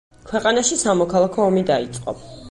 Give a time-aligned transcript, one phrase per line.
[0.29, 2.17] ქვეყანაში სამოქალაქო ომი დაიწყო.